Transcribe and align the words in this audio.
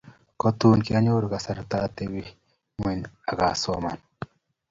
Kotun 0.41 0.77
kianyoru 0.85 1.27
kasarta 1.33 1.75
atebi 1.85 2.21
ngweny 2.77 3.03
akasoman 3.31 3.99